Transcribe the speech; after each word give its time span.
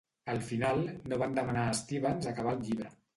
Al 0.31 0.39
final, 0.45 0.79
no 1.11 1.19
van 1.23 1.35
demanar 1.39 1.65
a 1.67 1.75
Stephens 1.81 2.31
acabar 2.33 2.55
el 2.57 2.65
llibre. 2.71 2.89